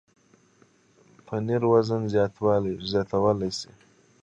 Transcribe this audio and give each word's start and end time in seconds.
پنېر 1.25 1.61
وزن 1.71 2.01
زیاتولی 2.13 3.49
شي. 3.59 3.71